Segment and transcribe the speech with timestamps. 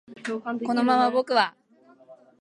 [0.65, 1.53] このまま僕は